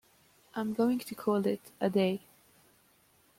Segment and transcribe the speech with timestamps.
[0.55, 2.21] I'm going to call it a day.